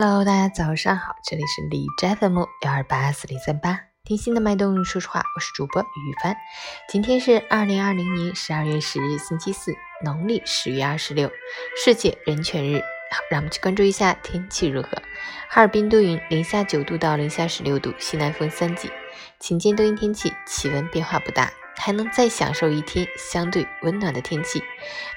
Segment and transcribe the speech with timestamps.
[0.00, 6.36] Hello，大家早上好，这里是李斋粉木幺二八四零三八，听心的脉动，说实话，我是主播于帆。
[6.88, 9.74] 今天是二零二零年十二月十日，星期四，
[10.04, 11.28] 农历十月二十六，
[11.84, 12.78] 世界人权日。
[13.10, 14.90] 好，让我们去关注一下天气如何。
[15.48, 18.88] 哈尔滨多云，零下九度到零下十六度，西南风三级，
[19.40, 21.50] 晴间多云天气，气温变化不大。
[21.78, 24.62] 还能再享受一天相对温暖的天气。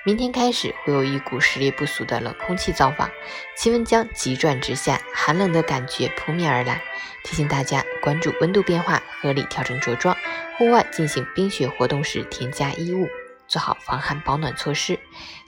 [0.06, 3.10] 明天开始会有一股实力不俗的冷空气造访，
[3.58, 6.82] 气温将急转直下，寒冷的感觉扑面而来。
[7.24, 10.16] 提醒大家关注温度变化，合理调整着装。
[10.58, 13.08] 户外进行冰雪活动时，添加衣物，
[13.48, 15.00] 做好防寒保暖措施。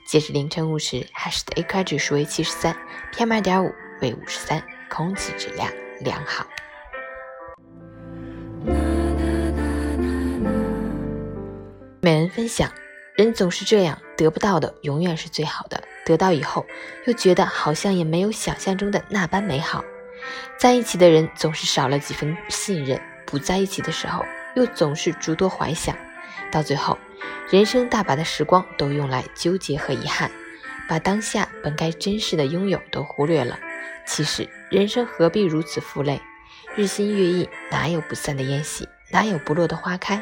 [0.06, 2.76] 截至凌晨五时，海市的 AQI 指数为七十三
[3.14, 6.46] ，PM 二点五为五十三，空气质量良好。
[12.04, 12.70] 每人分享，
[13.16, 16.66] 人总是这样，得不到的永远是最好的，得到以后
[17.06, 19.86] 又觉得好像也没有想象中的那般美好。
[20.60, 25.96] 在一起的人总是少了几分信任，不在一起的时候又总是诸多怀想，
[26.52, 26.98] 到最后，
[27.50, 30.30] 人生大把的时光都用来纠结和遗憾，
[30.90, 33.58] 把当下本该珍视的拥有都忽略了。
[34.06, 36.20] 其实人生何必如此负累？
[36.76, 38.90] 日新月异，哪有不散的宴席？
[39.10, 40.22] 哪有不落的花开？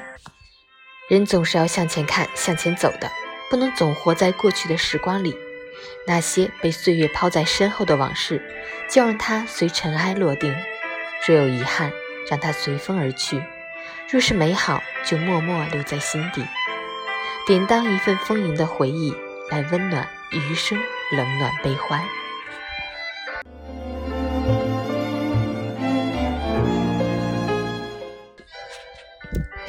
[1.11, 3.11] 人总是要向前看、向前走的，
[3.49, 5.35] 不能总活在过去的时光里。
[6.07, 8.41] 那些被岁月抛在身后的往事，
[8.89, 10.53] 就让它随尘埃落定；
[11.27, 11.91] 若有遗憾，
[12.29, 13.41] 让它随风而去；
[14.09, 16.45] 若是美好，就默默留在心底，
[17.45, 19.13] 典当一份丰盈的回忆，
[19.49, 20.79] 来温暖余生
[21.11, 22.01] 冷暖悲欢。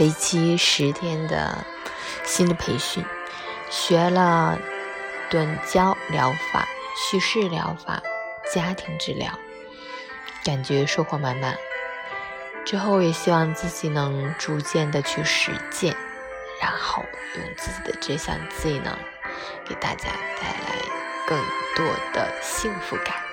[0.03, 1.65] 为期十天的
[2.25, 3.05] 心理培训，
[3.71, 4.59] 学了
[5.31, 8.03] 短焦疗法、叙事疗法、
[8.53, 9.31] 家庭治疗，
[10.45, 11.57] 感觉收获满满。
[12.65, 15.97] 之后也希望自己能逐渐的去实践，
[16.61, 17.05] 然后
[17.37, 18.93] 用自己的这项技能
[19.65, 20.09] 给大家
[20.41, 20.83] 带来
[21.29, 21.39] 更
[21.77, 23.32] 多的幸福感。